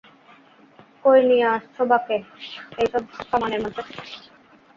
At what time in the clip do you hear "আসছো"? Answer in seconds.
1.57-1.81